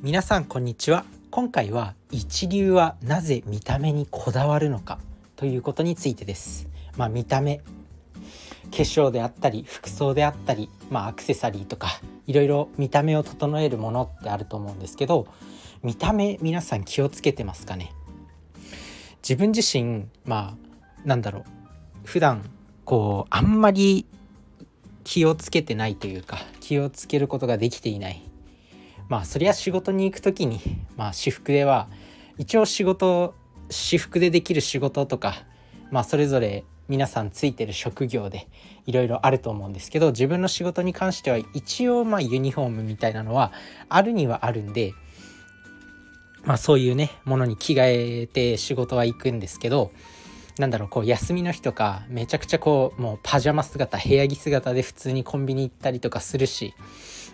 [0.00, 1.04] 皆さんこんにちは。
[1.32, 5.00] 今回は一流はなぜ見た目にこだわるのか
[5.34, 6.68] ということについてです。
[6.96, 7.64] まあ見た目化
[8.70, 11.88] 粧であったり服装であったりまあアクセサリーとか
[12.28, 15.26] いろいろ見た目を整えるものってあると思うんですけど
[15.82, 17.92] 見た目皆さん気をつけてますかね？
[19.20, 21.44] 自分自身まあなんだろう。
[22.04, 22.48] 普段
[22.84, 24.06] こうあんまり
[25.02, 28.22] 気をつけてないというか気をつけることができていない。
[29.08, 30.60] まあそりゃ仕事に行く時に
[30.96, 31.88] まあ私服では
[32.36, 33.34] 一応仕事
[33.70, 35.44] 私服でできる仕事とか
[35.90, 38.48] まあそれぞれ皆さんついてる職業で
[38.86, 43.52] いろいろあると思うんですけど自分の仕事に関しては一応まあユニフォームみたいなのは
[43.88, 44.94] あるにはあるんで
[46.44, 49.90] まあそういうねものに着替えて仕事は行くんですけど
[50.58, 56.74] なんだろうこう休みの日とかめちゃくちゃこうもうパジャマ姿部屋着姿で普通にコンビニ行ったりとかするし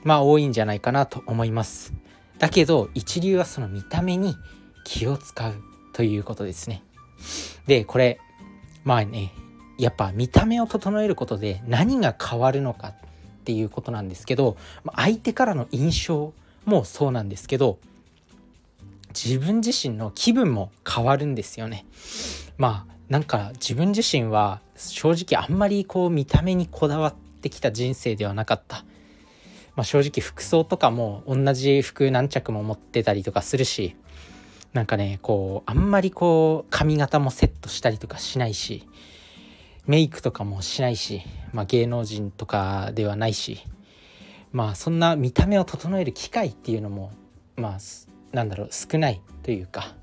[0.05, 1.93] まあ多いんじゃないかなと思います。
[2.39, 4.37] だけど一流はその見た目に
[4.85, 5.55] 気を使う
[5.93, 6.83] ということですね。
[7.67, 8.21] でこれ
[8.85, 9.33] まあね
[9.79, 12.95] やっぱ見た目を整えることで何が変わるのかっ
[13.45, 14.57] ていうことなんですけど
[14.95, 16.33] 相手からの印象
[16.65, 17.79] もそうなんですけど
[19.15, 21.87] 自分自身の気分も変わるんですよね。
[22.59, 28.85] まあなんか自分自身は正直あんまりこう見た目にこだわってきた人生ではなかった。
[29.77, 33.97] まあ、正直服装とかも同じ服何着も持ってたりとかするし
[34.73, 38.89] なんかねこうあんまりこう髪型もセットしたりとかしないし
[39.87, 41.23] メイクとかもしないし、
[41.53, 43.61] まあ、芸能人とかではないし
[44.53, 47.13] まあそんな見た目を整える機会っていうのも
[47.57, 47.79] まあ
[48.33, 49.95] なんだろう少ないというか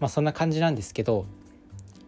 [0.00, 1.26] まあそんな感じなんですけど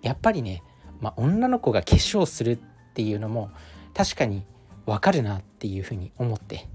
[0.02, 0.62] やっぱりね、
[1.00, 2.58] まあ、女の子が化粧するっ
[2.94, 3.50] ていうのも
[3.94, 4.44] 確かに
[4.86, 6.68] わかるなっていうふうに思って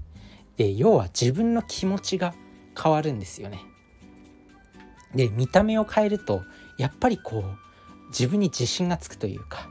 [0.60, 2.34] で要は自分の気持ちが
[2.78, 3.60] 変わるんですよね。
[5.14, 6.42] で見た目を変えると
[6.76, 9.70] やっぱりこう自分に自信がつくというか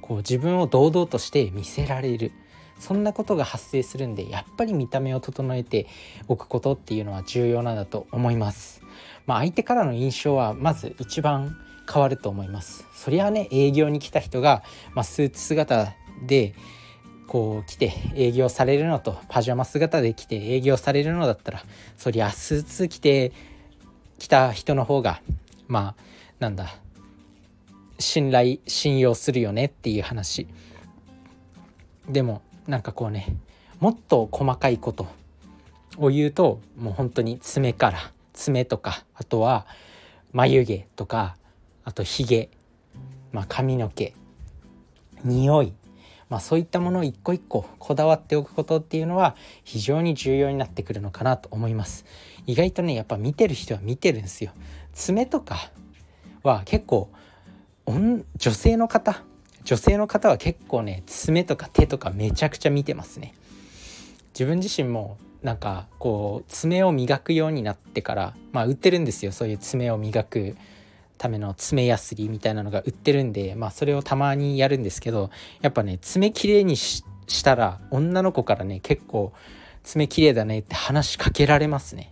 [0.00, 2.32] こう自分を堂々として見せられる
[2.78, 5.86] そんなことが発生するんでやっぱり見た目を整えて
[6.26, 8.80] おくことっていうのは重要なんだと思います。
[9.26, 11.54] まあ、相手からの印象はまず一番
[11.92, 14.62] 変わると思いますそりゃね営業に来た人が、
[14.94, 15.92] まあ、スーツ姿
[16.26, 16.54] で
[17.30, 21.64] こう来て営業されるのとパジャマ姿で来て営業されるのだったら
[21.96, 23.30] そりゃスーツ着て
[24.18, 25.22] 来た人の方が
[25.68, 26.02] まあ
[26.40, 26.74] なんだ
[28.00, 30.48] 信頼信用するよねっていう話。
[32.08, 33.36] でもなんかこうね
[33.78, 35.06] もっと細かいこと
[35.98, 37.98] を言うともう本当に爪から
[38.32, 39.68] 爪とかあとは
[40.32, 41.36] 眉毛とか
[41.84, 42.48] あとひげ、
[43.30, 44.14] まあ、髪の毛
[45.22, 45.72] 匂い、
[46.30, 52.06] まあ、そういったものを一個一個こだわっておくことっていうのは非常に重要になってくるのかなと思います。
[52.46, 54.52] 意外とねやっぱ見てる人は見てるんですよ。
[54.94, 55.70] 爪とか
[56.44, 57.10] は結構
[57.84, 59.24] 女性の方
[59.64, 63.34] 女性の方は結構ね爪とか手とかめちゃくちゃ見てますね。
[64.32, 70.56] 自分自身もなんかこう爪を磨くようになってからまあ売ってるんですよそういう爪を磨く
[71.20, 75.28] ための爪やすりみたいなのが売ってるんで、まあ、それをたまにやるんですけど
[75.60, 77.04] やっぱね爪きれいにし
[77.44, 79.34] たら女の子からね結構
[79.84, 82.10] 爪きれいだねって話しかけられますね。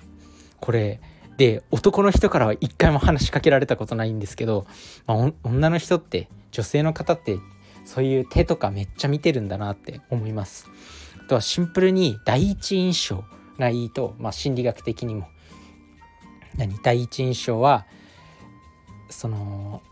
[0.60, 1.00] これ
[1.38, 4.66] で男の人からは一回も話しかけられたことないんですけど、
[5.06, 7.38] まあ、女の人って女性の方って
[7.86, 10.66] そういう手とかめっちゃ見てるんだなって思います。
[11.24, 13.24] あとはシンプルに第一印象
[13.58, 15.28] がいいと、まあ、心理学的にも
[16.56, 16.76] 何？
[16.82, 17.86] 第一印象は
[19.08, 19.82] その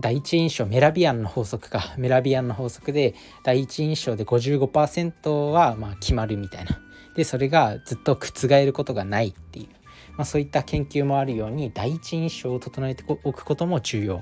[0.00, 1.94] 第一印象メラビアンの法則か。
[1.98, 6.80] メラビアンの法則で第一印象で55%はまあ決まるみたいな。
[7.14, 9.68] でそれがずっと覆ることがないっていう、
[10.18, 14.18] まあ、そういった研究もあるように第一印象を整えておくことも重要、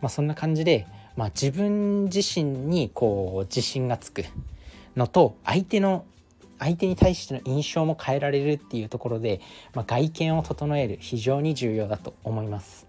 [0.00, 4.24] まあ、そんな感じで、まあ、自分自身にこう自信がつく
[4.96, 6.04] のと相手の
[6.60, 9.40] 相手に対しての印象も変えられるっていうところで、
[9.74, 12.86] まあ、外見を整える非常に重要だと思います。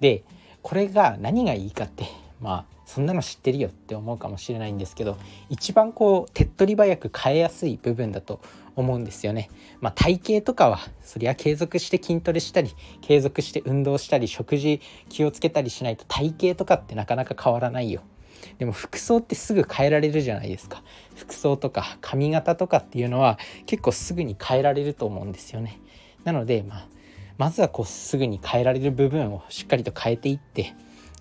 [0.00, 0.24] で
[0.62, 2.04] これが何がいいかって
[2.40, 5.16] まあそんなの知ってるよって思うかもしれないんですけど
[5.48, 8.40] 一番こう手っ取り早く変えやすい部分だと
[8.74, 9.50] 思うんですよね。
[9.80, 18.02] まあ、体型とかはそりゃ継続して筋トレしたり継続して運動したり食事気をつけたりしないと体型とかってなかなか変わらないよ。
[18.58, 20.82] でも服装ってすぐ変えられるじゃないですか。
[21.14, 25.78] 服装とか髪型とかっていうのは結構すぐに変えられると思うんですよね。
[26.24, 26.88] なのでまあ
[27.40, 30.74] まずはこうすぐに変えられる部分をしっかりと変えていって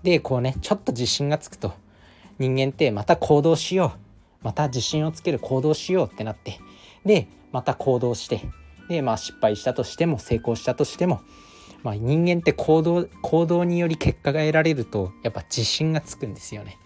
[0.03, 1.71] でこうねちょっと自信がつくと
[2.39, 3.99] 人間ってまた行動しよう
[4.43, 6.59] また自信をつける行動しようってなって
[7.05, 8.41] でまた行動して
[8.89, 11.21] でまあ失敗したとしても成功したとしても、
[11.83, 16.79] まあ、人間って行動行動により結果が得られるとやっぱ自信がつくんですよね。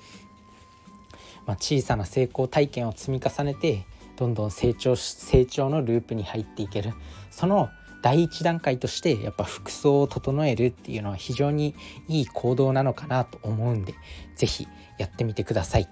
[1.48, 6.94] まあ、小さな成功体験を積み重ねてどんどん成長成長のループに入っていける
[7.32, 7.72] その
[8.04, 11.74] 第一段階としてやっぱ服装を整えるっていうのは非常に
[12.10, 13.96] いい行動なのかなと思うんで
[14.36, 14.68] 是非
[15.00, 15.88] やってみてください。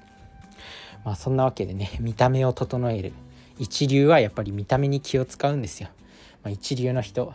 [1.05, 3.13] まあそんなわけでね 見た目を整える
[3.57, 5.89] 一流はやっぱり見た目に気を使うんですよ。
[6.43, 7.33] まあ、一流の人、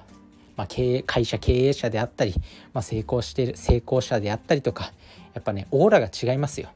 [0.56, 2.34] まあ、経営会社経営者であったり、
[2.74, 4.92] まあ、成功してる成功者であったりとか
[5.32, 6.68] やっぱねオーラが違いますよ。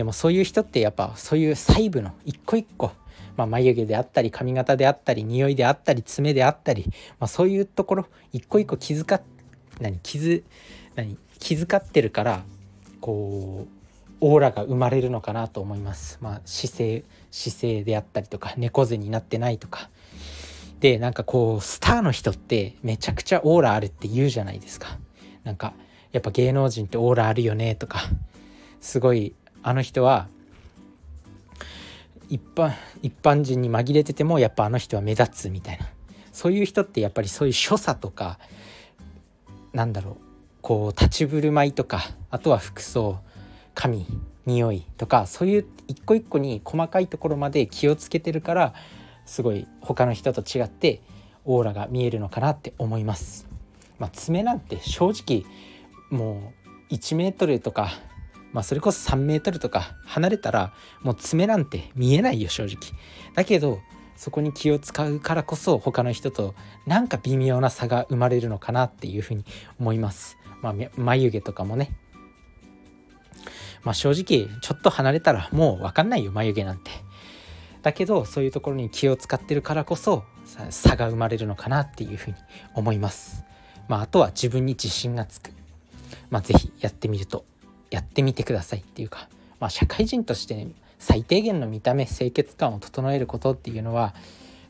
[0.00, 2.92] でもそういう人ってやっぱそういう細部の一個一個、
[3.36, 6.86] まあ、眉毛であったり髪型であったり匂いであったり爪であったり、
[7.18, 9.20] まあ、そういうところ一個一個気遣っ
[9.78, 10.42] 何気
[10.94, 12.44] 何気遣ってるから
[13.02, 16.16] こうオーラが生まれるのかなと思います。
[16.22, 19.90] まあ、姿勢姿勢であったりとか猫背になってないとか
[20.80, 24.98] でなんかこうスターの人ってめちゃくちゃオーラあるって言うじゃないですか。
[25.44, 25.74] なんか
[26.12, 28.00] やっぱ芸能人ってオーラあるよねとか
[28.80, 30.28] すごいあの人は
[32.28, 32.72] 一般
[33.02, 35.86] 一般人に紛れててもやっぱあの人は目立つみたいな
[36.32, 38.38] そういう人ってやっぱりそういう所作とか
[39.72, 40.16] なんだろう
[40.62, 43.18] こう立ち振る舞いとかあとは服装
[43.74, 44.06] 髪
[44.46, 48.74] 匂いとかそういう一個一個に細かいところまで気をつけてるから
[49.26, 51.02] すごい他の人と違って
[51.44, 53.48] オーラが見えるのかなって思います。
[53.98, 55.44] まあ、爪なんて正直
[56.10, 56.52] も
[56.90, 57.90] う1メートルとか、
[58.52, 62.76] まあ、それこそ3メートルとか離れたらもう爪なんて見えないよ正直。
[63.34, 63.80] だけど
[64.16, 66.54] そこに気を使うからこそ他の人と
[66.86, 69.44] なんか微妙な差が生まれるのかなっていうふうに
[69.78, 70.36] 思います。
[70.62, 71.90] まあ、眉毛とかもね
[73.82, 76.90] まあ正直ちょっと離れたらもう分かんないよ眉毛なんて。
[77.82, 80.24] だけどそういうところに気を使ってるからこそ
[80.68, 82.36] 差が生まれるのかなっていうふうに
[82.74, 83.44] 思います。
[83.88, 85.52] まあ、あとは自分に自信がつく。
[86.28, 87.44] まあ、是非やってみると
[87.90, 89.28] やってみてくださいっていうか、
[89.58, 94.14] まあ、社会人として、ね、最低限の見た目清潔感を整えることっていうのは、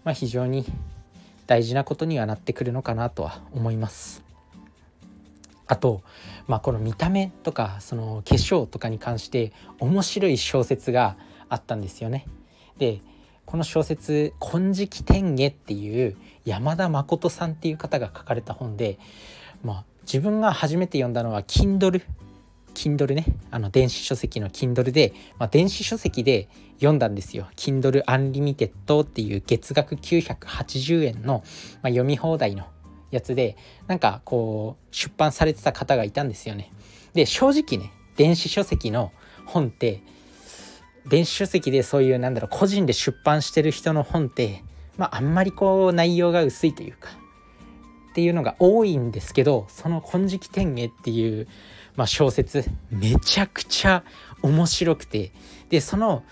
[0.05, 0.65] まあ、非常に
[1.47, 4.23] 大事なことにはなってくるのかなとは思います。
[5.67, 6.03] あと、
[6.49, 11.17] まあ、この見た目とかその化粧とかに関して面白い小説が
[11.49, 12.27] あったんですよね。
[12.79, 13.01] で
[13.47, 18.99] この小説「金色天下」っていう山田誠さんっていう方が書かれた本で、
[19.65, 22.03] まあ、自分が初めて読んだのは Kindle
[22.75, 31.43] Kindle ねあの電子書籍の Kindle で、まあ、電子書籍で読んだんですよ Kindle Unlimited っていう月額980円の、
[31.83, 32.65] まあ、読み放題の
[33.11, 33.57] やつで
[33.87, 36.73] なんかこう出版されてた方がいたんですよね。
[37.13, 39.13] で正直ね電子書籍の
[39.47, 40.03] 本って
[41.09, 44.63] 電子書籍でそういうなんだろう個人で出版してる人の本って
[44.97, 47.11] まああんまりこう内容が薄いというか
[48.11, 51.49] っていうのが多いんですけどその「金色天下」っていう、
[51.97, 54.05] まあ、小説めちゃくちゃ
[54.43, 55.33] 面白くて
[55.69, 56.23] でその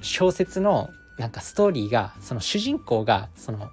[0.00, 3.70] 小説のなんかストーリーがその主人公がその化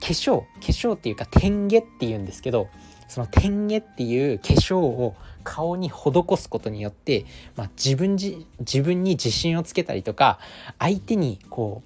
[0.00, 2.68] 粧化粧っていうか天下っていうんですけど
[3.08, 5.14] その天下っていう化粧を
[5.44, 7.26] 顔に施すことによって、
[7.56, 10.38] まあ、自分自自分に自信をつけたりとか
[10.78, 11.82] 相手にこ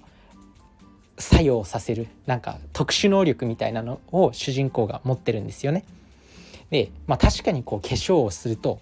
[1.17, 5.83] う作用させるなんか特殊能力みたいなのを主人公が持ってるんですよね。
[6.69, 8.79] で、まあ、確かにこう化粧をすると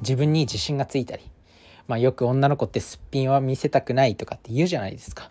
[0.00, 1.22] 自分に自信がついたり、
[1.88, 5.30] まあ、よく女の子ってすっぴんは見せたくないとかって言うじゃないですか。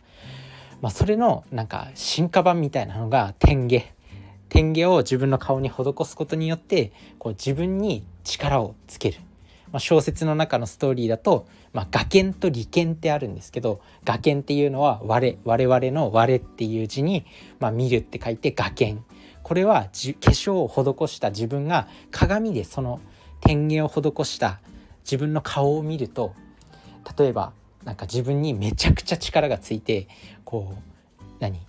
[0.81, 3.95] まあ、それのなんか進化版みたいなのが天下。
[4.49, 9.17] 天下を自分の顔に施すことによってこう自分に力をつける、
[9.71, 17.25] まあ、小説の中のストーリーだと、まあ、画剣と利剣ってあるんですけど画剣っていうのは我我々の我っていう字に、
[17.59, 19.03] まあ、見るって書いて画剣
[19.45, 22.99] これは化粧を施した自分が鏡でその
[23.41, 24.59] 天下を施した
[25.03, 26.33] 自分の顔を見ると
[27.15, 30.07] 例えばなんか自分にめちゃくちゃ力がついて
[30.45, 31.59] こう何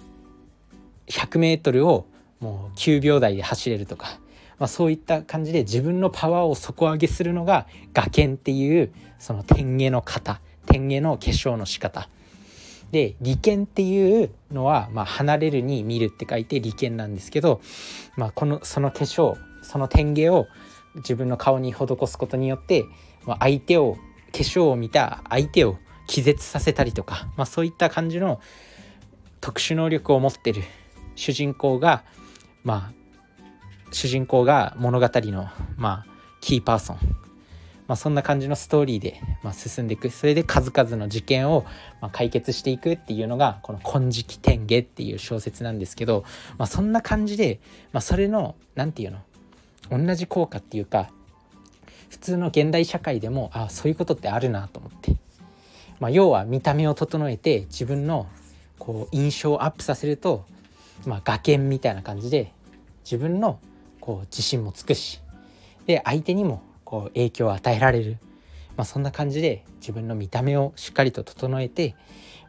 [1.07, 2.07] ？100m を
[2.41, 4.21] もう9秒台で走れるとか、
[4.59, 12.09] まあ、そういった感じで自分のパワーを底上げするのが画剣っていうその天下の型天下の化粧の仕方。
[12.97, 17.61] で利権っていうのは、まあ、離れるに見るって書いて利権なんですけど、
[18.17, 20.47] まあ、このその化粧その天下を
[20.95, 22.87] 自分の顔に施すことによって、
[23.27, 25.77] まあ、相手を化粧を見た相手を
[26.07, 28.41] 気絶させたりとか、まあ、そういった感じの
[29.43, 30.63] 特殊能力を持ってる
[31.17, 32.03] 主人公が
[32.65, 32.93] まあ
[33.93, 36.07] 主人公が物語のまあ
[36.41, 37.26] キーパーソン。
[37.89, 40.11] まあ、そんな感じのストーリーで、まあ、進んでいく。
[40.11, 41.65] それで数々の事件を、
[42.01, 46.25] まあ、解決していくっていうのがこの「金色天下」っていう小説なんですけど、
[46.59, 47.61] まあ、そんな感じで、
[47.93, 50.05] まあ、それの何て言うの？
[50.05, 51.11] 同じ効果っていうか
[52.11, 55.13] 普通の現代社会でもあそういうことってあるなと思って、
[56.01, 58.27] まあ、要は見た目を整えて自分の
[58.81, 60.45] こう印象をアップさせると、
[61.05, 62.53] まあ、画剣みたいな感じで
[63.05, 63.61] 自分の
[64.01, 65.21] こう自信もつくし
[65.87, 68.17] で相手にもこう影響を与えられる、
[68.77, 71.95] まあ、そんな感じで自分の見た目をしっかりと整えて、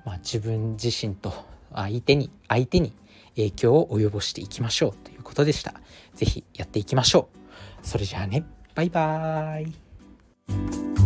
[0.05, 1.33] まあ、自分自身と
[1.73, 2.93] 相手に相手に
[3.35, 5.73] 影響を及ぼしていきましょうということでした。
[6.15, 7.27] 是非やっていきましょ
[7.83, 7.87] う。
[7.87, 9.63] それじゃあねバイバー
[10.93, 10.96] イ